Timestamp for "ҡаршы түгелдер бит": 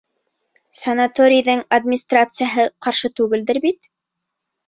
2.87-3.87